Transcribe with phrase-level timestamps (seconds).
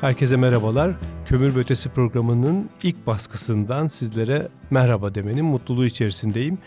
[0.00, 0.94] Herkese merhabalar.
[1.26, 6.58] Kömür ve Ötesi programının ilk baskısından sizlere merhaba demenin mutluluğu içerisindeyim.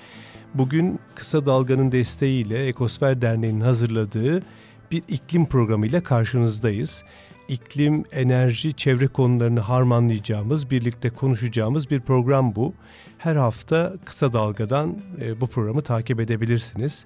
[0.53, 4.43] Bugün Kısa Dalga'nın desteğiyle Ekosfer Derneği'nin hazırladığı
[4.91, 7.03] bir iklim programıyla karşınızdayız.
[7.47, 12.73] İklim, enerji, çevre konularını harmanlayacağımız, birlikte konuşacağımız bir program bu.
[13.17, 17.05] Her hafta Kısa Dalga'dan e, bu programı takip edebilirsiniz.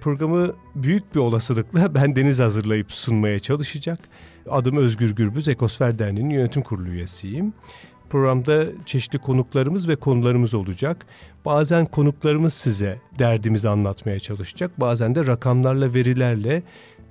[0.00, 3.98] Programı büyük bir olasılıkla ben Deniz hazırlayıp sunmaya çalışacak.
[4.50, 7.52] Adım Özgür Gürbüz, Ekosfer Derneği'nin yönetim kurulu üyesiyim.
[8.10, 11.06] Programda çeşitli konuklarımız ve konularımız olacak.
[11.44, 14.80] Bazen konuklarımız size derdimizi anlatmaya çalışacak.
[14.80, 16.62] Bazen de rakamlarla, verilerle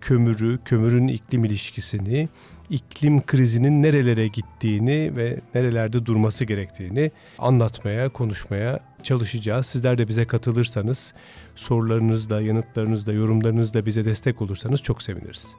[0.01, 2.29] kömürü, kömürün iklim ilişkisini,
[2.69, 9.65] iklim krizinin nerelere gittiğini ve nerelerde durması gerektiğini anlatmaya, konuşmaya çalışacağız.
[9.65, 11.13] Sizler de bize katılırsanız,
[11.57, 15.55] sorularınızla, yanıtlarınızla, yorumlarınızla bize destek olursanız çok seviniriz.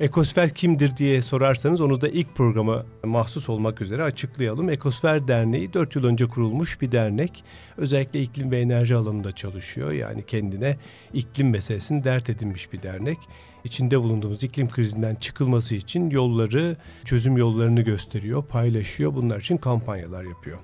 [0.00, 4.70] Ekosfer kimdir diye sorarsanız onu da ilk programa mahsus olmak üzere açıklayalım.
[4.70, 7.44] Ekosfer Derneği 4 yıl önce kurulmuş bir dernek.
[7.76, 9.92] Özellikle iklim ve enerji alanında çalışıyor.
[9.92, 10.76] Yani kendine
[11.12, 13.18] iklim meselesini dert edinmiş bir dernek.
[13.64, 19.14] İçinde bulunduğumuz iklim krizinden çıkılması için yolları, çözüm yollarını gösteriyor, paylaşıyor.
[19.14, 20.58] Bunlar için kampanyalar yapıyor.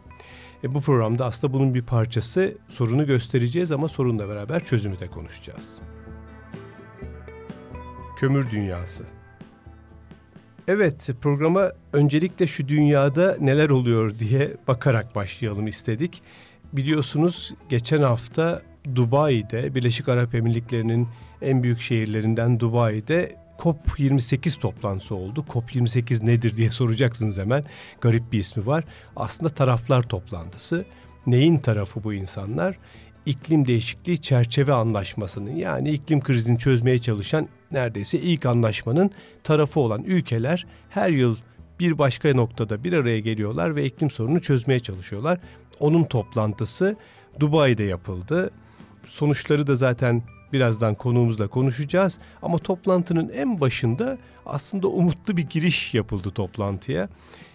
[0.65, 2.59] E bu programda aslında bunun bir parçası.
[2.69, 5.69] Sorunu göstereceğiz ama sorunla beraber çözümü de konuşacağız.
[8.17, 9.05] Kömür Dünyası
[10.69, 16.23] Evet programa öncelikle şu dünyada neler oluyor diye bakarak başlayalım istedik.
[16.73, 18.63] Biliyorsunuz geçen hafta
[18.95, 21.09] Dubai'de Birleşik Arap Emirlikleri'nin
[21.43, 25.45] en büyük şehirlerinden Dubai'de COP28 toplantısı oldu.
[25.49, 27.65] COP28 nedir diye soracaksınız hemen.
[28.01, 28.85] Garip bir ismi var.
[29.17, 30.85] Aslında taraflar toplantısı.
[31.27, 32.79] Neyin tarafı bu insanlar?
[33.27, 39.11] İklim değişikliği çerçeve anlaşmasının yani iklim krizini çözmeye çalışan neredeyse ilk anlaşmanın
[39.45, 41.37] tarafı olan ülkeler her yıl
[41.81, 45.39] bir başka noktada bir araya geliyorlar ve iklim sorununu çözmeye çalışıyorlar.
[45.81, 46.97] Onun toplantısı
[47.41, 48.51] Dubai'de yapıldı.
[49.07, 50.23] Sonuçları da zaten
[50.53, 52.19] birazdan konuğumuzla konuşacağız.
[52.43, 57.09] Ama toplantının en başında aslında umutlu bir giriş yapıldı toplantıya.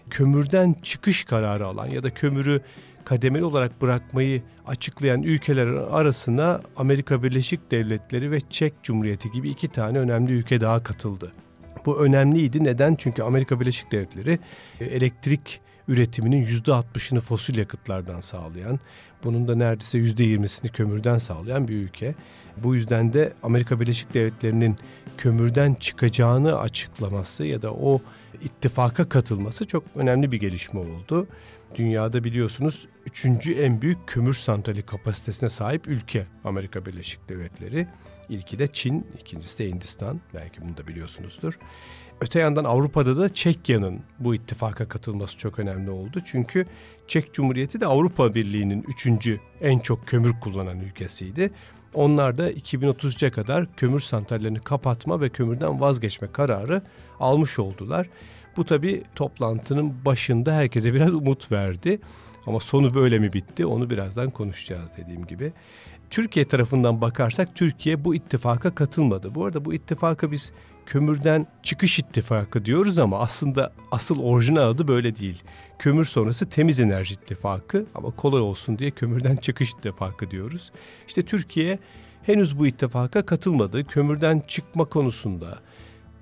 [0.09, 2.61] Kömürden çıkış kararı alan ya da kömürü
[3.05, 9.99] kademeli olarak bırakmayı açıklayan ülkeler arasına Amerika Birleşik Devletleri ve Çek Cumhuriyeti gibi iki tane
[9.99, 11.31] önemli ülke daha katıldı.
[11.85, 12.63] Bu önemliydi.
[12.63, 12.95] Neden?
[12.95, 14.39] Çünkü Amerika Birleşik Devletleri
[14.79, 18.79] e, elektrik üretiminin %60'ını fosil yakıtlardan sağlayan,
[19.23, 22.15] bunun da neredeyse %20'sini kömürden sağlayan bir ülke.
[22.57, 24.75] Bu yüzden de Amerika Birleşik Devletleri'nin
[25.17, 28.01] kömürden çıkacağını açıklaması ya da o
[28.41, 31.27] ittifaka katılması çok önemli bir gelişme oldu.
[31.75, 37.87] Dünyada biliyorsunuz üçüncü en büyük kömür santrali kapasitesine sahip ülke Amerika Birleşik Devletleri.
[38.29, 40.21] İlki de Çin, ikincisi de Hindistan.
[40.33, 41.59] Belki bunu da biliyorsunuzdur.
[42.21, 46.21] Öte yandan Avrupa'da da Çekya'nın bu ittifaka katılması çok önemli oldu.
[46.25, 46.65] Çünkü
[47.07, 51.51] Çek Cumhuriyeti de Avrupa Birliği'nin üçüncü en çok kömür kullanan ülkesiydi.
[51.93, 56.81] Onlar da 2030'a kadar kömür santrallerini kapatma ve kömürden vazgeçme kararı
[57.19, 58.09] almış oldular.
[58.57, 61.99] Bu tabi toplantının başında herkese biraz umut verdi.
[62.45, 65.53] Ama sonu böyle mi bitti onu birazdan konuşacağız dediğim gibi.
[66.13, 69.35] Türkiye tarafından bakarsak Türkiye bu ittifaka katılmadı.
[69.35, 70.53] Bu arada bu ittifaka biz
[70.85, 75.43] kömürden çıkış ittifakı diyoruz ama aslında asıl orijinal adı böyle değil.
[75.79, 80.71] Kömür sonrası temiz enerji ittifakı ama kolay olsun diye kömürden çıkış ittifakı diyoruz.
[81.07, 81.79] İşte Türkiye
[82.23, 83.87] henüz bu ittifaka katılmadı.
[83.87, 85.59] Kömürden çıkma konusunda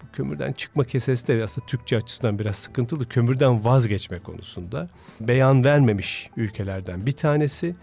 [0.02, 3.10] bu kömürden çıkma kesesi de aslında Türkçe açısından biraz sıkıntılı.
[3.10, 4.90] Kömürden vazgeçme konusunda
[5.22, 7.76] beyan vermemiş ülkelerden bir tanesi.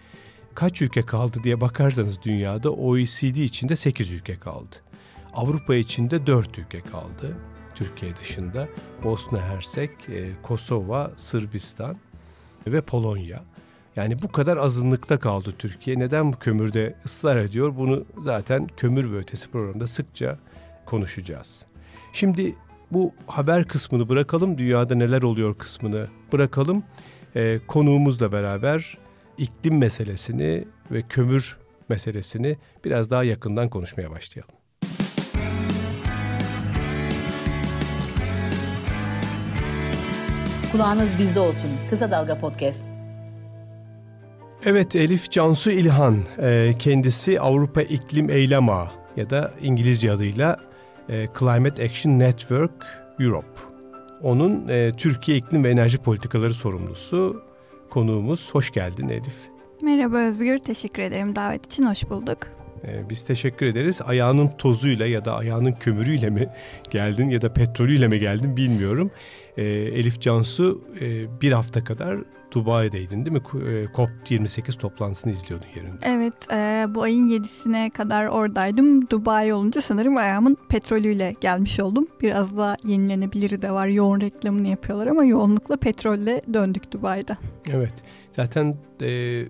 [0.58, 4.76] Kaç ülke kaldı diye bakarsanız dünyada OECD içinde 8 ülke kaldı.
[5.34, 7.36] Avrupa içinde 4 ülke kaldı.
[7.74, 8.68] Türkiye dışında
[9.04, 11.96] Bosna Hersek, e, Kosova, Sırbistan
[12.66, 13.44] ve Polonya.
[13.96, 15.98] Yani bu kadar azınlıkta kaldı Türkiye.
[15.98, 17.76] Neden bu kömürde ısrar ediyor?
[17.76, 20.38] Bunu zaten kömür ve ötesi programda sıkça
[20.86, 21.66] konuşacağız.
[22.12, 22.54] Şimdi
[22.92, 26.82] bu haber kısmını bırakalım, dünyada neler oluyor kısmını bırakalım.
[27.36, 28.98] Ee, konuğumuzla beraber
[29.38, 31.58] iklim meselesini ve kömür
[31.88, 34.54] meselesini biraz daha yakından konuşmaya başlayalım.
[40.72, 41.70] Kulağınız bizde olsun.
[41.90, 42.88] Kısa Dalga Podcast.
[44.64, 50.56] Evet Elif Cansu İlhan, e, kendisi Avrupa İklim Eylem Ağı ya da İngilizce adıyla
[51.08, 52.86] e, Climate Action Network
[53.20, 53.60] Europe.
[54.22, 57.42] Onun e, Türkiye İklim ve Enerji Politikaları sorumlusu
[57.90, 58.54] konuğumuz.
[58.54, 59.36] Hoş geldin Elif.
[59.82, 62.38] Merhaba Özgür, teşekkür ederim davet için, hoş bulduk.
[62.86, 64.00] Ee, biz teşekkür ederiz.
[64.06, 66.48] Ayağının tozuyla ya da ayağının kömürüyle mi
[66.90, 69.10] geldin ya da petrolüyle mi geldin bilmiyorum.
[69.56, 72.18] Ee, Elif Cansu e, bir hafta kadar
[72.52, 73.42] Dubai'deydin değil mi?
[73.68, 75.98] E, COP28 toplantısını izliyordun yerinde.
[76.02, 79.10] Evet e, bu ayın 7'sine kadar oradaydım.
[79.10, 82.06] Dubai olunca sanırım ayağımın petrolüyle gelmiş oldum.
[82.20, 83.86] Biraz da yenilenebiliri de var.
[83.86, 87.36] Yoğun reklamını yapıyorlar ama yoğunlukla petrolle döndük Dubai'de.
[87.70, 87.94] Evet
[88.32, 89.42] zaten e,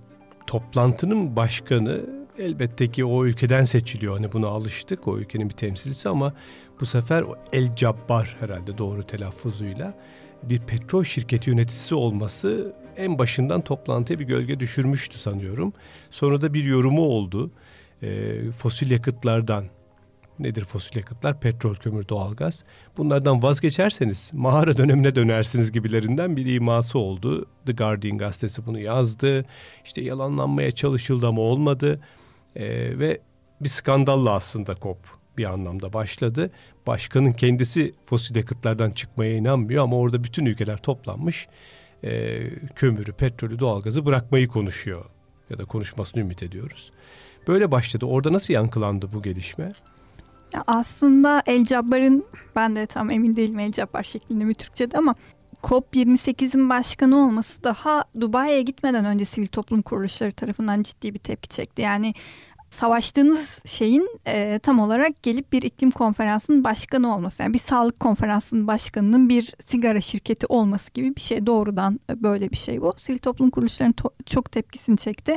[0.46, 2.00] toplantının başkanı
[2.38, 4.14] elbette ki o ülkeden seçiliyor.
[4.14, 6.32] Hani buna alıştık o ülkenin bir temsilcisi ama
[6.80, 9.94] bu sefer El Cabbar herhalde doğru telaffuzuyla
[10.42, 15.72] bir petrol şirketi yöneticisi olması en başından toplantıya bir gölge düşürmüştü sanıyorum.
[16.10, 17.50] Sonra da bir yorumu oldu.
[18.02, 19.64] E, fosil yakıtlardan
[20.38, 21.40] nedir fosil yakıtlar?
[21.40, 22.64] Petrol, kömür, doğalgaz.
[22.96, 27.46] Bunlardan vazgeçerseniz mağara dönemine dönersiniz gibilerinden bir iması oldu.
[27.66, 29.44] The Guardian gazetesi bunu yazdı.
[29.84, 32.00] İşte yalanlanmaya çalışıldı ama olmadı.
[32.56, 33.20] E, ve
[33.60, 34.98] bir skandalla aslında COP
[35.38, 36.50] bir anlamda başladı.
[36.86, 41.48] Başkanın kendisi fosil yakıtlardan çıkmaya inanmıyor ama orada bütün ülkeler toplanmış
[42.04, 45.04] e, kömürü, petrolü, doğalgazı bırakmayı konuşuyor
[45.50, 46.92] ya da konuşmasını ümit ediyoruz.
[47.48, 48.06] Böyle başladı.
[48.06, 49.72] Orada nasıl yankılandı bu gelişme?
[50.66, 52.24] Aslında El Cabbar'ın
[52.56, 55.14] ben de tam emin değilim El Cabbar şeklinde mi Türkçe'de ama
[55.62, 61.82] COP28'in başkanı olması daha Dubai'ye gitmeden önce sivil toplum kuruluşları tarafından ciddi bir tepki çekti.
[61.82, 62.14] Yani
[62.70, 67.42] savaştığınız şeyin e, tam olarak gelip bir iklim konferansının başkanı olması.
[67.42, 71.46] Yani bir sağlık konferansının başkanının bir sigara şirketi olması gibi bir şey.
[71.46, 72.94] Doğrudan e, böyle bir şey bu.
[72.96, 75.36] Sivil toplum kuruluşlarının to- çok tepkisini çekti.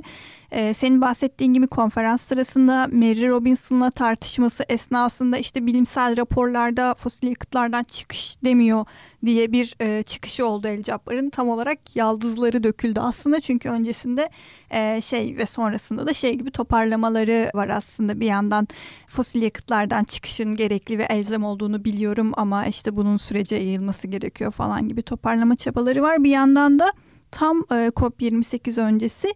[0.51, 7.83] E, senin bahsettiğin gibi konferans sırasında Mary Robinson'la tartışması esnasında işte bilimsel raporlarda fosil yakıtlardan
[7.83, 8.86] çıkış demiyor
[9.25, 11.30] diye bir e, çıkışı oldu El Cabbar'ın.
[11.30, 14.30] Tam olarak yaldızları döküldü aslında çünkü öncesinde
[14.71, 18.68] e, şey ve sonrasında da şey gibi toparlamaları var aslında bir yandan
[19.07, 24.88] fosil yakıtlardan çıkışın gerekli ve elzem olduğunu biliyorum ama işte bunun sürece yayılması gerekiyor falan
[24.88, 26.24] gibi toparlama çabaları var.
[26.24, 26.94] Bir yandan da
[27.31, 29.33] tam e, COP28 öncesi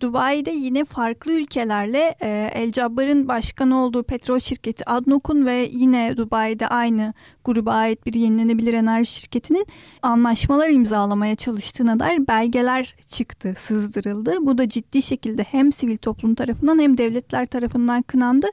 [0.00, 6.68] Dubai'de yine farklı ülkelerle e, El Cabbar'ın başkan olduğu petrol şirketi ADNOC'un ve yine Dubai'de
[6.68, 7.14] aynı
[7.44, 9.66] gruba ait bir yenilenebilir enerji şirketinin
[10.02, 14.34] anlaşmalar imzalamaya çalıştığına dair belgeler çıktı, sızdırıldı.
[14.40, 18.46] Bu da ciddi şekilde hem sivil toplum tarafından hem devletler tarafından kınandı.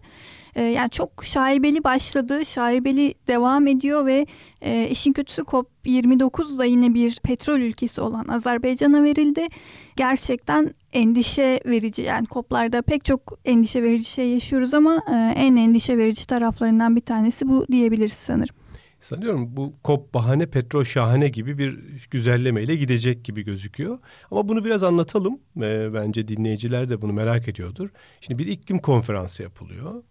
[0.56, 4.28] E, yani çok şaibeli başladı, şaibeli devam ediyor ve
[4.62, 9.48] e, işin kötüsü COP29 da yine bir petrol ülkesi olan Azerbaycan'a verildi.
[9.96, 15.98] Gerçekten endişe verici yani COP'larda pek çok endişe verici şey yaşıyoruz ama e, en endişe
[15.98, 18.56] verici taraflarından bir tanesi bu diyebiliriz sanırım.
[19.00, 21.80] Sanıyorum bu kop bahane petrol şahane gibi bir
[22.12, 24.00] güzellemeyle gidecek gibi gözüküyor.
[24.32, 25.40] Ama bunu biraz anlatalım.
[25.62, 27.90] E, bence dinleyiciler de bunu merak ediyordur.
[28.22, 30.04] Şimdi bir iklim konferansı yapılıyor.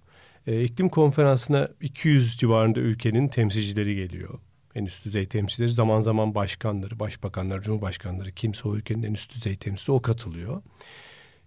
[0.47, 4.39] E, iklim konferansına 200 civarında ülkenin temsilcileri geliyor.
[4.75, 9.57] En üst düzey temsilcileri zaman zaman başkanları, başbakanlar, cumhurbaşkanları kimse o ülkenin en üst düzey
[9.57, 10.63] temsilcisi o katılıyor.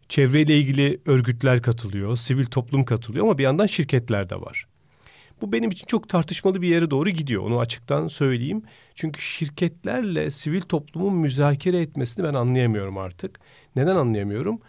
[0.10, 4.68] Çevreyle ilgili örgütler katılıyor, sivil toplum katılıyor ama bir yandan şirketler de var.
[5.42, 7.44] Bu benim için çok tartışmalı bir yere doğru gidiyor.
[7.44, 8.64] Onu açıktan söyleyeyim.
[8.96, 13.40] Çünkü şirketlerle sivil toplumun müzakere etmesini ben anlayamıyorum artık.
[13.76, 14.60] Neden anlayamıyorum?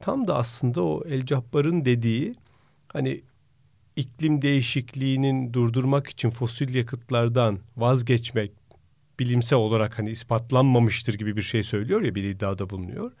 [0.00, 2.34] Tam da aslında o El Cabbar'ın dediği
[2.88, 3.22] hani
[3.98, 8.52] iklim değişikliğinin durdurmak için fosil yakıtlardan vazgeçmek
[9.18, 13.12] bilimsel olarak hani ispatlanmamıştır gibi bir şey söylüyor ya bir iddiada bulunuyor.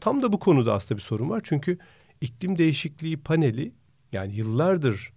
[0.00, 1.40] Tam da bu konuda aslında bir sorun var.
[1.44, 1.78] Çünkü
[2.20, 3.72] iklim değişikliği paneli
[4.12, 5.12] yani yıllardır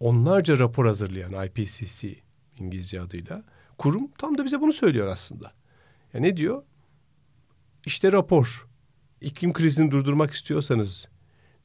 [0.00, 2.14] onlarca rapor hazırlayan IPCC
[2.58, 3.44] İngilizce adıyla
[3.78, 5.52] kurum tam da bize bunu söylüyor aslında.
[6.14, 6.62] Ya ne diyor?
[7.86, 8.66] İşte rapor.
[9.20, 11.08] İklim krizini durdurmak istiyorsanız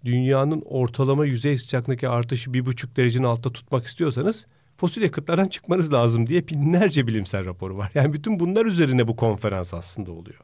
[0.06, 6.28] dünyanın ortalama yüzey sıcaklığındaki artışı bir buçuk derecenin altta tutmak istiyorsanız fosil yakıtlardan çıkmanız lazım
[6.28, 7.92] diye binlerce bilimsel raporu var.
[7.96, 10.40] Yani bütün bunlar üzerine bu konferans aslında oluyor.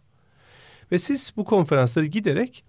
[0.91, 2.63] Ve siz bu konferansları giderek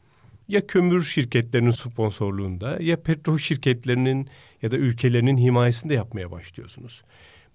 [0.48, 4.28] ya kömür şirketlerinin sponsorluğunda ya petrol şirketlerinin
[4.62, 7.02] ya da ülkelerinin himayesinde yapmaya başlıyorsunuz.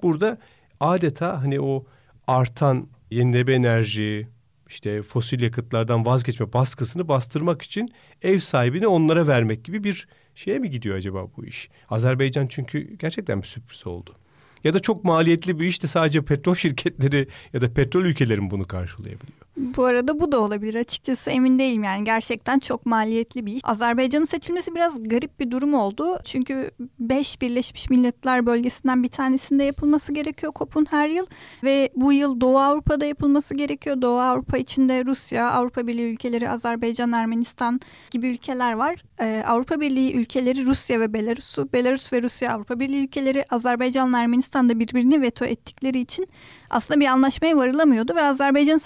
[0.03, 0.37] Burada
[0.79, 1.85] adeta hani o
[2.27, 4.27] artan yenilenebilir enerji,
[4.69, 7.89] işte fosil yakıtlardan vazgeçme baskısını bastırmak için
[8.21, 11.69] ev sahibini onlara vermek gibi bir şeye mi gidiyor acaba bu iş?
[11.89, 14.15] Azerbaycan çünkü gerçekten bir sürpriz oldu.
[14.63, 19.39] Ya da çok maliyetli bir işte sadece petrol şirketleri ya da petrol ülkelerin bunu karşılayabiliyor.
[19.59, 20.75] Bu arada bu da olabilir.
[20.75, 22.03] Açıkçası emin değilim yani.
[22.03, 23.61] Gerçekten çok maliyetli bir iş.
[23.65, 26.19] Azerbaycan'ın seçilmesi biraz garip bir durum oldu.
[26.25, 31.25] Çünkü 5 Birleşmiş Milletler bölgesinden bir tanesinde yapılması gerekiyor KOP'un her yıl.
[31.63, 34.01] Ve bu yıl Doğu Avrupa'da yapılması gerekiyor.
[34.01, 37.79] Doğu Avrupa içinde Rusya, Avrupa Birliği ülkeleri, Azerbaycan, Ermenistan
[38.11, 39.03] gibi ülkeler var.
[39.19, 44.17] Ee, Avrupa Birliği ülkeleri Rusya ve Belarus'u, Belarus ve Rusya Avrupa Birliği ülkeleri Azerbaycan ve
[44.17, 46.27] Ermenistan da birbirini veto ettikleri için
[46.69, 48.77] aslında bir anlaşmaya varılamıyordu ve Azerbaycan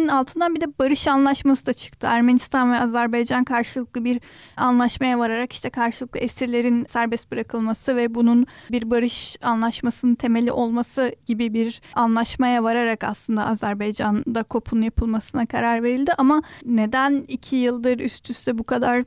[0.00, 2.06] seçilmesinin altından bir de barış anlaşması da çıktı.
[2.06, 4.20] Ermenistan ve Azerbaycan karşılıklı bir
[4.56, 11.52] anlaşmaya vararak işte karşılıklı esirlerin serbest bırakılması ve bunun bir barış anlaşmasının temeli olması gibi
[11.54, 18.58] bir anlaşmaya vararak aslında Azerbaycan'da kopun yapılmasına karar verildi ama neden iki yıldır üst üste
[18.58, 19.04] bu kadar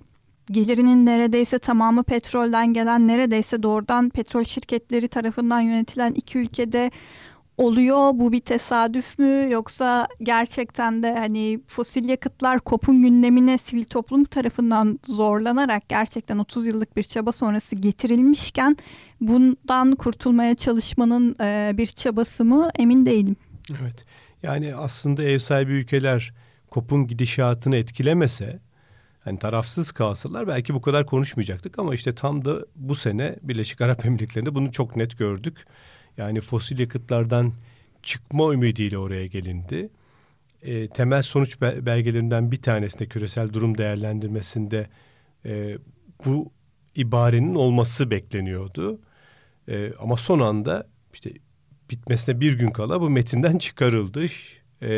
[0.52, 6.92] gelirinin neredeyse tamamı petrolden gelen neredeyse doğrudan petrol şirketleri tarafından yönetilen iki ülkede
[7.58, 8.12] oluyor?
[8.14, 15.00] Bu bir tesadüf mü yoksa gerçekten de hani fosil yakıtlar kopun gündemine sivil toplum tarafından
[15.08, 18.78] zorlanarak gerçekten 30 yıllık bir çaba sonrası getirilmişken
[19.22, 23.36] bundan kurtulmaya çalışmanın e, bir çabası mı emin değilim.
[23.82, 24.04] Evet.
[24.44, 26.34] Yani aslında ev sahibi ülkeler
[26.70, 28.60] kopun gidişatını etkilemese
[29.20, 34.06] hani tarafsız kalsalar belki bu kadar konuşmayacaktık ama işte tam da bu sene Birleşik Arap
[34.06, 35.66] Emirlikleri'nde bunu çok net gördük.
[36.18, 37.54] Yani fosil yakıtlardan
[38.04, 39.90] çıkma ümidiyle oraya gelindi.
[40.62, 44.88] E, temel sonuç belgelerinden bir tanesinde küresel durum değerlendirmesinde
[45.46, 45.78] e,
[46.26, 46.52] bu
[46.96, 49.00] ibarenin olması bekleniyordu.
[49.68, 51.32] E, ama son anda işte
[51.90, 54.26] bitmesine bir gün kala bu metinden çıkarıldı.
[54.82, 54.94] E,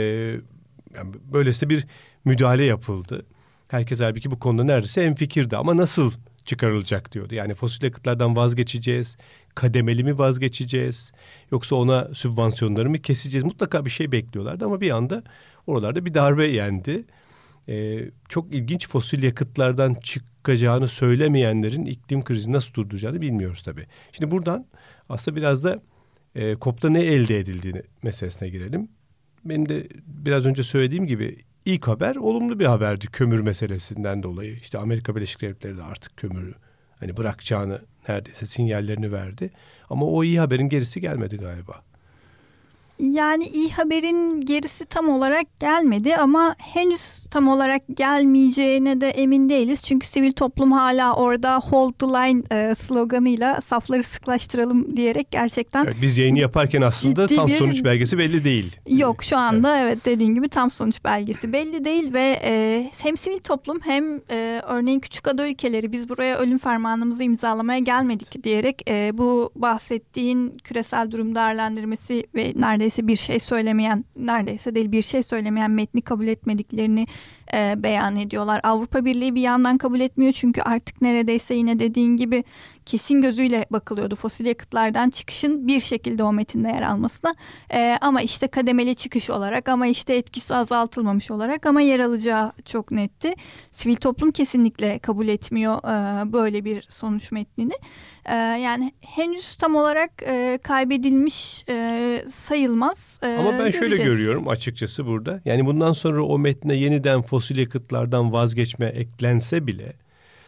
[0.95, 1.87] yani böylesi bir
[2.25, 3.25] müdahale yapıldı.
[3.67, 6.11] Herkes halbuki bu konuda neredeyse en fikirdi ama nasıl
[6.45, 7.35] çıkarılacak diyordu.
[7.35, 9.17] Yani fosil yakıtlardan vazgeçeceğiz,
[9.55, 11.11] kademeli mi vazgeçeceğiz
[11.51, 13.45] yoksa ona sübvansiyonları mı keseceğiz?
[13.45, 15.23] Mutlaka bir şey bekliyorlardı ama bir anda
[15.67, 17.05] oralarda bir darbe yendi.
[17.69, 23.85] Ee, çok ilginç fosil yakıtlardan çıkacağını söylemeyenlerin iklim krizi nasıl durduracağını bilmiyoruz tabii.
[24.11, 24.65] Şimdi buradan
[25.09, 25.81] aslında biraz da
[26.35, 28.89] e, COP'ta ne elde edildiğini meselesine girelim.
[29.45, 34.55] Benim de biraz önce söylediğim gibi ilk haber olumlu bir haberdi kömür meselesinden dolayı.
[34.55, 36.53] İşte Amerika Birleşik Devletleri de artık kömürü
[36.99, 39.51] hani bırakacağını neredeyse sinyallerini verdi.
[39.89, 41.81] Ama o iyi haberin gerisi gelmedi galiba.
[42.99, 49.83] Yani iyi haberin gerisi tam olarak gelmedi ama henüz tam olarak gelmeyeceğine de emin değiliz.
[49.83, 55.85] Çünkü sivil toplum hala orada hold the line e, sloganıyla safları sıklaştıralım diyerek gerçekten...
[55.85, 57.55] Evet, biz yayını yaparken aslında tam bir...
[57.55, 58.75] sonuç belgesi belli değil.
[58.87, 63.17] Yok şu anda evet, evet dediğin gibi tam sonuç belgesi belli değil ve e, hem
[63.17, 68.89] sivil toplum hem e, örneğin küçük ada ülkeleri biz buraya ölüm fermanımızı imzalamaya gelmedik diyerek
[68.89, 75.01] e, bu bahsettiğin küresel durum değerlendirmesi ve neredeyse neredeyse bir şey söylemeyen, neredeyse değil bir
[75.01, 77.07] şey söylemeyen metni kabul etmediklerini
[77.53, 78.61] e, beyan ediyorlar.
[78.63, 82.43] Avrupa Birliği bir yandan kabul etmiyor çünkü artık neredeyse yine dediğin gibi
[82.85, 87.35] kesin gözüyle bakılıyordu fosil yakıtlardan çıkışın bir şekilde o metinde yer almasına.
[87.73, 92.91] E, ama işte kademeli çıkış olarak ama işte etkisi azaltılmamış olarak ama yer alacağı çok
[92.91, 93.33] netti.
[93.71, 97.73] Sivil toplum kesinlikle kabul etmiyor e, böyle bir sonuç metnini.
[98.25, 103.19] E, yani henüz tam olarak e, kaybedilmiş e, sayılmaz.
[103.23, 103.79] E, ama ben göreceğiz.
[103.79, 105.41] şöyle görüyorum açıkçası burada.
[105.45, 109.93] Yani bundan sonra o metne yeniden fosil yakıtlardan vazgeçme eklense bile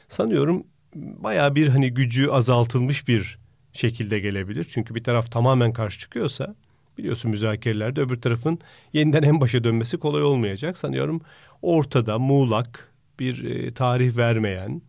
[0.08, 0.64] sanıyorum
[0.96, 3.40] baya bir hani gücü azaltılmış bir
[3.74, 4.68] şekilde gelebilir.
[4.70, 6.56] Çünkü bir taraf tamamen karşı çıkıyorsa
[6.98, 8.60] biliyorsun müzakerelerde öbür tarafın
[8.94, 10.78] yeniden en başa dönmesi kolay olmayacak.
[10.78, 11.22] Sanıyorum
[11.62, 14.82] ortada muğlak bir e, tarih vermeyen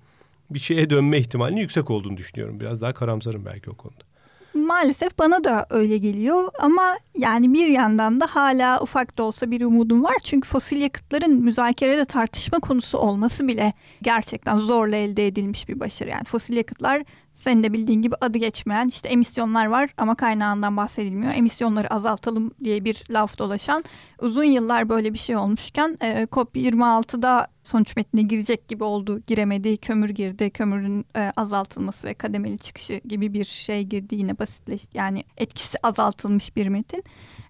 [0.50, 2.60] bir şeye dönme ihtimalinin yüksek olduğunu düşünüyorum.
[2.60, 4.07] Biraz daha karamsarım belki o konuda.
[4.54, 9.60] Maalesef bana da öyle geliyor ama yani bir yandan da hala ufak da olsa bir
[9.60, 10.16] umudum var.
[10.24, 16.10] Çünkü fosil yakıtların müzakerede tartışma konusu olması bile gerçekten zorla elde edilmiş bir başarı.
[16.10, 17.02] Yani fosil yakıtlar
[17.38, 21.34] senin de bildiğin gibi adı geçmeyen işte emisyonlar var ama kaynağından bahsedilmiyor.
[21.34, 23.84] Emisyonları azaltalım diye bir laf dolaşan
[24.20, 29.20] uzun yıllar böyle bir şey olmuşken e, COP26'da sonuç metnine girecek gibi oldu.
[29.26, 34.82] Giremedi, kömür girdi, kömürün e, azaltılması ve kademeli çıkışı gibi bir şey girdi yine basitleş
[34.94, 37.04] yani etkisi azaltılmış bir metin.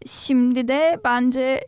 [0.07, 1.61] Şimdi de bence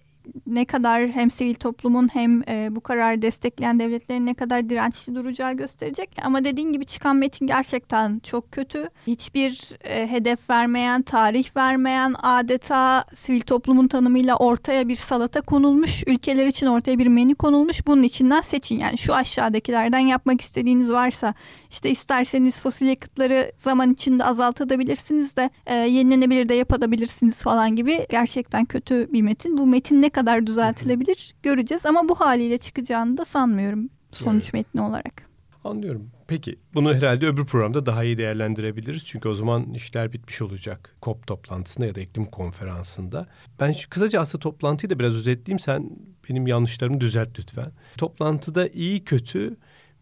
[0.46, 5.52] ne kadar hem sivil toplumun hem e, bu kararı destekleyen devletlerin ne kadar dirençli duracağı
[5.52, 6.10] gösterecek.
[6.22, 8.88] Ama dediğin gibi çıkan metin gerçekten çok kötü.
[9.06, 16.04] Hiçbir e, hedef vermeyen, tarih vermeyen adeta sivil toplumun tanımıyla ortaya bir salata konulmuş.
[16.06, 17.86] Ülkeler için ortaya bir menü konulmuş.
[17.86, 18.78] Bunun içinden seçin.
[18.78, 21.34] Yani şu aşağıdakilerden yapmak istediğiniz varsa
[21.70, 28.64] işte isterseniz fosil yakıtları zaman içinde azaltabilirsiniz de e, yenilenebilir de yapabilirsiniz falan gibi gerçekten
[28.64, 29.58] kötü bir metin.
[29.58, 34.54] Bu metin ne kadar kadar düzeltilebilir göreceğiz ama bu haliyle çıkacağını da sanmıyorum sonuç evet.
[34.54, 35.30] metni olarak.
[35.64, 36.10] Anlıyorum.
[36.28, 39.04] Peki bunu herhalde öbür programda daha iyi değerlendirebiliriz.
[39.04, 40.96] Çünkü o zaman işler bitmiş olacak.
[41.02, 43.26] COP toplantısında ya da iklim konferansında.
[43.60, 45.58] Ben şu, kısaca aslında toplantıyı da biraz özetleyeyim.
[45.58, 45.90] Sen
[46.28, 47.72] benim yanlışlarımı düzelt lütfen.
[47.96, 49.56] Toplantıda iyi kötü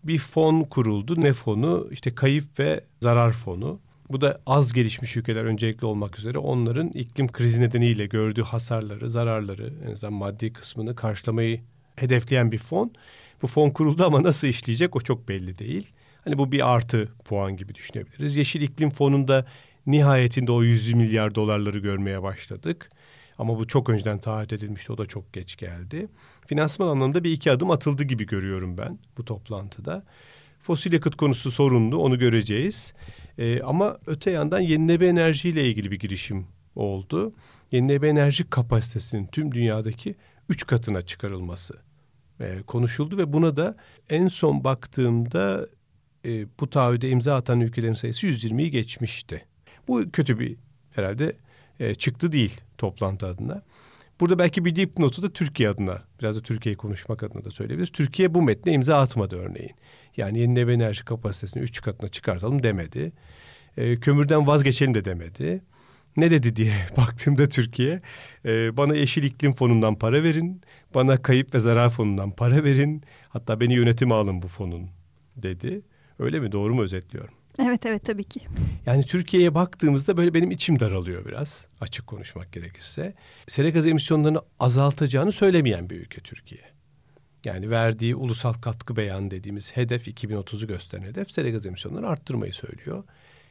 [0.04, 1.20] bir fon kuruldu.
[1.20, 1.88] Ne fonu?
[1.90, 3.80] İşte kayıp ve zarar fonu.
[4.10, 9.72] Bu da az gelişmiş ülkeler öncelikli olmak üzere onların iklim krizi nedeniyle gördüğü hasarları, zararları,
[9.86, 11.60] en azından maddi kısmını karşılamayı
[11.96, 12.92] hedefleyen bir fon.
[13.42, 15.92] Bu fon kuruldu ama nasıl işleyecek o çok belli değil.
[16.24, 18.36] Hani bu bir artı puan gibi düşünebiliriz.
[18.36, 19.46] Yeşil İklim Fonu'nda
[19.86, 22.90] nihayetinde o 100 milyar dolarları görmeye başladık.
[23.38, 24.92] Ama bu çok önceden taahhüt edilmişti.
[24.92, 26.08] O da çok geç geldi.
[26.46, 30.04] Finansman anlamında bir iki adım atıldı gibi görüyorum ben bu toplantıda.
[30.60, 32.94] Fosil yakıt konusu sorunlu onu göreceğiz.
[33.38, 36.46] Ee, ama öte yandan yenilenebilir enerjiyle ilgili bir girişim
[36.76, 37.32] oldu.
[37.72, 40.14] Yenilenebilir enerji kapasitesinin tüm dünyadaki
[40.48, 41.74] üç katına çıkarılması
[42.40, 43.76] e, konuşuldu ve buna da
[44.10, 45.68] en son baktığımda
[46.24, 49.44] e, bu taahhüde imza atan ülkelerin sayısı 120'yi geçmişti.
[49.88, 50.56] Bu kötü bir
[50.90, 51.36] herhalde
[51.80, 53.62] e, çıktı değil toplantı adına.
[54.20, 57.92] Burada belki bir dipnotu da Türkiye adına, biraz da Türkiye'yi konuşmak adına da söyleyebiliriz.
[57.92, 59.74] Türkiye bu metne imza atmadı örneğin.
[60.16, 63.12] Yani yenilenebilir enerji kapasitesini üç katına çıkartalım demedi.
[63.76, 65.62] E, kömürden vazgeçelim de demedi.
[66.16, 68.02] Ne dedi diye baktığımda Türkiye,
[68.44, 70.62] e, bana Yeşil İklim Fonu'ndan para verin,
[70.94, 74.88] bana kayıp ve zarar fonundan para verin, hatta beni yönetime alın bu fonun
[75.36, 75.82] dedi.
[76.18, 76.52] Öyle mi?
[76.52, 77.37] Doğru mu özetliyorum?
[77.58, 78.40] Evet evet tabii ki.
[78.86, 83.14] Yani Türkiye'ye baktığımızda böyle benim içim daralıyor biraz açık konuşmak gerekirse.
[83.48, 86.60] Sera gazı emisyonlarını azaltacağını söylemeyen bir ülke Türkiye.
[87.44, 93.04] Yani verdiği ulusal katkı beyan dediğimiz hedef 2030'u gösteren hedef sera gazı emisyonlarını arttırmayı söylüyor.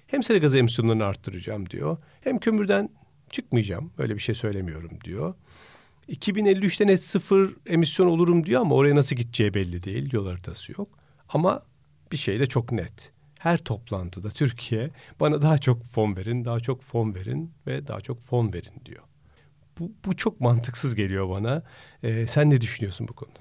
[0.08, 1.98] Hem sera gazı emisyonlarını arttıracağım diyor.
[2.22, 2.90] Hem kömürden
[3.30, 3.92] çıkmayacağım.
[3.98, 5.36] Öyle bir şey söylemiyorum diyor.
[6.10, 10.10] 2053'te net sıfır emisyon olurum diyor ama oraya nasıl gideceği belli değil.
[10.14, 11.00] Yol haritası yok.
[11.30, 11.64] Ama
[12.12, 13.12] bir şey de çok net.
[13.40, 14.90] Her toplantıda Türkiye
[15.20, 19.04] bana daha çok fon verin, daha çok fon verin ve daha çok fon verin diyor.
[19.80, 21.64] Bu, bu çok mantıksız geliyor bana.
[22.04, 23.40] Ee, sen ne düşünüyorsun bu konuda?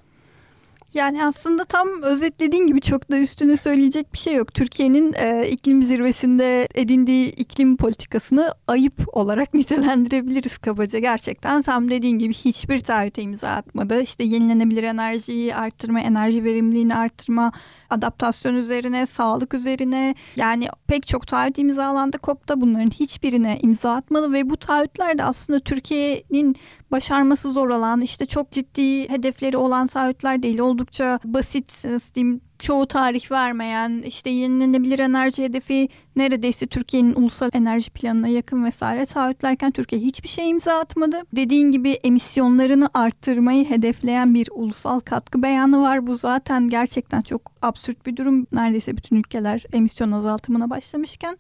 [0.95, 4.55] Yani aslında tam özetlediğin gibi çok da üstüne söyleyecek bir şey yok.
[4.55, 10.99] Türkiye'nin e, iklim zirvesinde edindiği iklim politikasını ayıp olarak nitelendirebiliriz kabaca.
[10.99, 14.03] Gerçekten tam dediğin gibi hiçbir taahhüte imza atmadı.
[14.03, 17.53] İşte yenilenebilir enerjiyi arttırma, enerji verimliliğini arttırma,
[17.91, 20.15] adaptasyon üzerine, sağlık üzerine.
[20.37, 25.61] Yani pek çok taahhüt imzalandı COP'ta bunların hiçbirine imza atmadı ve bu taahhütler de aslında
[25.61, 26.57] Türkiye'nin
[26.91, 30.59] başarması zor olan işte çok ciddi hedefleri olan taahhütler değil.
[30.59, 38.29] Oldukça basit diyeyim çoğu tarih vermeyen işte yenilenebilir enerji hedefi neredeyse Türkiye'nin ulusal enerji planına
[38.29, 41.23] yakın vesaire taahhütlerken Türkiye hiçbir şey imza atmadı.
[41.33, 46.07] Dediğin gibi emisyonlarını arttırmayı hedefleyen bir ulusal katkı beyanı var.
[46.07, 48.47] Bu zaten gerçekten çok absürt bir durum.
[48.53, 51.39] Neredeyse bütün ülkeler emisyon azaltımına başlamışken.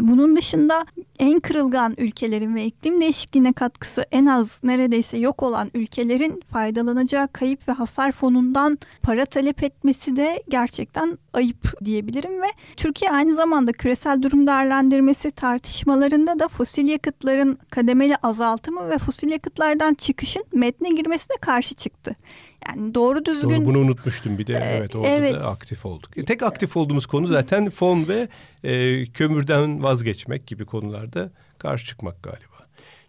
[0.00, 0.86] Bunun dışında
[1.18, 7.68] en kırılgan ülkelerin ve iklim değişikliğine katkısı en az neredeyse yok olan ülkelerin faydalanacağı kayıp
[7.68, 14.22] ve hasar fonundan para talep etmesi de gerçekten ayıp diyebilirim ve Türkiye aynı zamanda küresel
[14.22, 21.74] durum değerlendirmesi tartışmalarında da fosil yakıtların kademeli azaltımı ve fosil yakıtlardan çıkışın metne girmesine karşı
[21.74, 22.16] çıktı.
[22.68, 23.50] Yani doğru düzgün...
[23.50, 24.52] Doğru, bunu unutmuştum bir de.
[24.52, 25.34] Ee, evet orada evet.
[25.34, 26.26] da aktif olduk.
[26.26, 28.28] Tek aktif olduğumuz konu zaten fon ve
[28.64, 32.54] e, kömürden vazgeçmek gibi konularda karşı çıkmak galiba.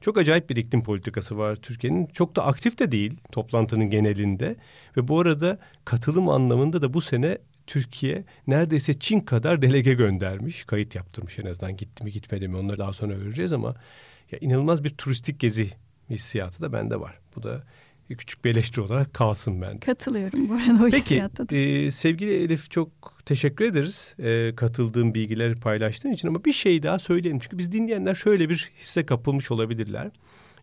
[0.02, 2.06] Çok acayip bir iklim politikası var Türkiye'nin.
[2.06, 4.56] Çok da aktif de değil toplantının genelinde.
[4.98, 7.38] Ve bu arada katılım anlamında da bu sene
[7.68, 10.64] Türkiye neredeyse Çin kadar delege göndermiş.
[10.64, 13.76] Kayıt yaptırmış en azından gitti mi gitmedi mi onları daha sonra göreceğiz ama
[14.32, 15.70] ya inanılmaz bir turistik gezi
[16.10, 17.20] hissiyatı da bende var.
[17.36, 17.64] Bu da
[18.10, 19.80] küçük bir eleştiri olarak kalsın ben.
[19.80, 22.90] Katılıyorum bu arada o Peki e, sevgili Elif çok
[23.26, 27.40] teşekkür ederiz e, katıldığım bilgileri paylaştığın için ama bir şey daha söyleyelim.
[27.40, 30.12] Çünkü biz dinleyenler şöyle bir hisse kapılmış olabilirler.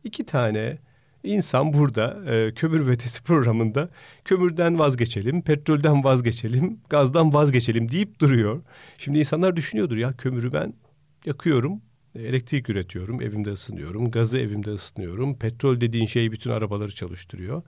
[0.04, 0.78] İki tane
[1.24, 3.88] insan burada e, kömür ötesi programında
[4.24, 8.60] kömürden vazgeçelim, petrolden vazgeçelim, gazdan vazgeçelim deyip duruyor.
[8.98, 10.74] Şimdi insanlar düşünüyordur ya kömürü ben
[11.24, 11.80] yakıyorum
[12.18, 15.38] elektrik üretiyorum, evimde ısınıyorum, gazı evimde ısınıyorum.
[15.38, 17.62] Petrol dediğin şey bütün arabaları çalıştırıyor.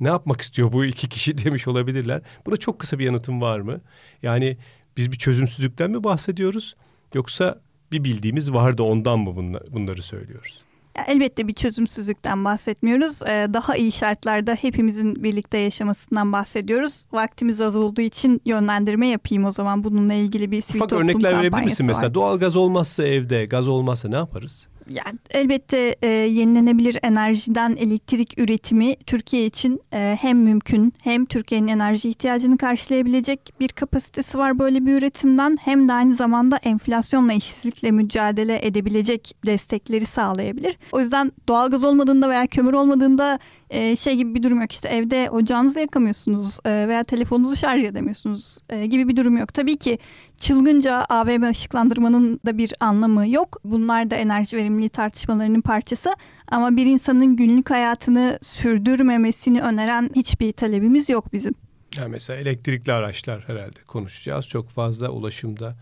[0.00, 2.22] Ne yapmak istiyor bu iki kişi demiş olabilirler.
[2.46, 3.80] Buna çok kısa bir yanıtım var mı?
[4.22, 4.56] Yani
[4.96, 6.76] biz bir çözümsüzlükten mi bahsediyoruz?
[7.14, 7.60] Yoksa
[7.92, 10.67] bir bildiğimiz var da ondan mı bunları söylüyoruz?
[11.06, 13.22] Elbette bir çözümsüzlükten bahsetmiyoruz.
[13.22, 17.04] Ee, daha iyi şartlarda hepimizin birlikte yaşamasından bahsediyoruz.
[17.12, 21.64] Vaktimiz az olduğu için yönlendirme yapayım o zaman bununla ilgili bir sivil Ufak örnekler verebilir
[21.64, 21.84] misin?
[21.84, 21.88] Var.
[21.88, 24.68] Mesela doğal gaz olmazsa evde, gaz olmazsa ne yaparız?
[24.88, 32.08] Yani elbette e, yenilenebilir enerjiden elektrik üretimi Türkiye için e, hem mümkün hem Türkiye'nin enerji
[32.08, 38.66] ihtiyacını karşılayabilecek bir kapasitesi var böyle bir üretimden hem de aynı zamanda enflasyonla işsizlikle mücadele
[38.66, 40.76] edebilecek destekleri sağlayabilir.
[40.92, 43.38] O yüzden doğalgaz olmadığında veya kömür olmadığında
[43.70, 48.58] e, şey gibi bir durum yok işte evde ocağınızı yakamıyorsunuz e, veya telefonunuzu şarj edemiyorsunuz
[48.70, 49.54] e, gibi bir durum yok.
[49.54, 49.98] Tabii ki
[50.38, 53.56] çılgınca AVM ışıklandırmanın da bir anlamı yok.
[53.64, 56.14] Bunlar da enerji verimliliği tartışmalarının parçası.
[56.48, 61.54] Ama bir insanın günlük hayatını sürdürmemesini öneren hiçbir talebimiz yok bizim.
[61.96, 64.48] Yani mesela elektrikli araçlar herhalde konuşacağız.
[64.48, 65.76] Çok fazla ulaşımda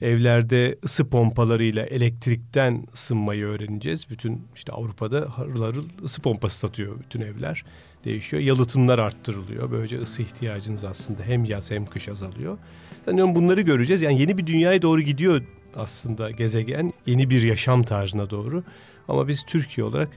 [0.00, 4.10] evlerde ısı pompalarıyla elektrikten ısınmayı öğreneceğiz.
[4.10, 7.64] Bütün işte Avrupa'da harıl harıl ısı pompası satıyor bütün evler.
[8.04, 8.42] Değişiyor.
[8.42, 9.70] Yalıtımlar arttırılıyor.
[9.70, 12.58] Böylece ısı ihtiyacınız aslında hem yaz hem kış azalıyor.
[13.04, 14.02] Sanıyorum bunları göreceğiz.
[14.02, 15.42] Yani yeni bir dünyaya doğru gidiyor
[15.76, 16.92] aslında gezegen.
[17.06, 18.64] Yeni bir yaşam tarzına doğru.
[19.08, 20.08] Ama biz Türkiye olarak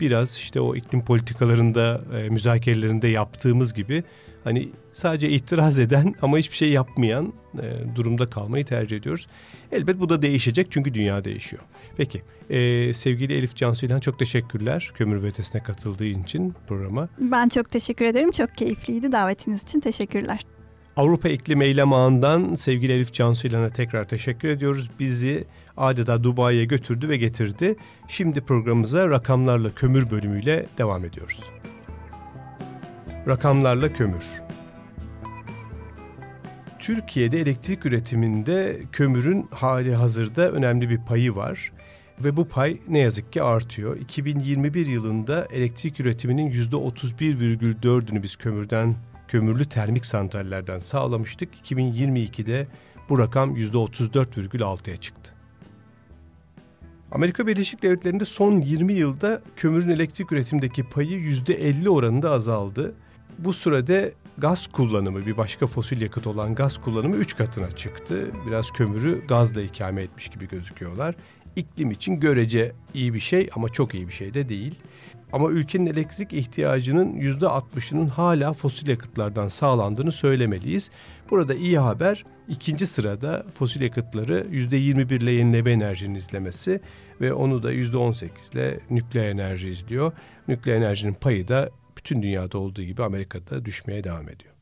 [0.00, 4.04] biraz işte o iklim politikalarında, e, müzakerelerinde yaptığımız gibi
[4.44, 9.26] hani sadece itiraz eden ama hiçbir şey yapmayan e, durumda kalmayı tercih ediyoruz.
[9.72, 11.62] Elbet bu da değişecek çünkü dünya değişiyor.
[11.96, 17.08] Peki e, sevgili Elif Cansu İlhan çok teşekkürler kömür ve katıldığı için programa.
[17.18, 18.30] Ben çok teşekkür ederim.
[18.30, 19.12] Çok keyifliydi.
[19.12, 20.55] Davetiniz için teşekkürler.
[20.96, 24.90] Avrupa İklim Eylem Ağı'ndan sevgili Elif Cansu İlhan'a tekrar teşekkür ediyoruz.
[25.00, 25.44] Bizi
[25.76, 27.76] adeta Dubai'ye götürdü ve getirdi.
[28.08, 31.40] Şimdi programımıza rakamlarla kömür bölümüyle devam ediyoruz.
[33.28, 34.24] Rakamlarla kömür.
[36.78, 41.72] Türkiye'de elektrik üretiminde kömürün hali hazırda önemli bir payı var
[42.24, 43.96] ve bu pay ne yazık ki artıyor.
[43.96, 48.94] 2021 yılında elektrik üretiminin %31,4'ünü biz kömürden
[49.28, 51.48] kömürlü termik santrallerden sağlamıştık.
[51.64, 52.66] 2022'de
[53.08, 55.32] bu rakam %34,6'ya çıktı.
[57.12, 62.94] Amerika Birleşik Devletleri'nde son 20 yılda kömürün elektrik üretimindeki payı %50 oranında azaldı.
[63.38, 68.30] Bu sürede gaz kullanımı bir başka fosil yakıt olan gaz kullanımı 3 katına çıktı.
[68.46, 71.14] Biraz kömürü gazla ikame etmiş gibi gözüküyorlar.
[71.56, 74.74] İklim için görece iyi bir şey ama çok iyi bir şey de değil.
[75.32, 80.90] Ama ülkenin elektrik ihtiyacının %60'ının hala fosil yakıtlardan sağlandığını söylemeliyiz.
[81.30, 86.80] Burada iyi haber ikinci sırada fosil yakıtları %21 ile yenileme enerjinin izlemesi
[87.20, 90.12] ve onu da %18 ile nükleer enerji izliyor.
[90.48, 94.52] Nükleer enerjinin payı da bütün dünyada olduğu gibi Amerika'da düşmeye devam ediyor.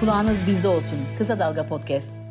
[0.00, 0.98] Kulağınız bizde olsun.
[1.18, 2.25] Kısa Dalga Podcast.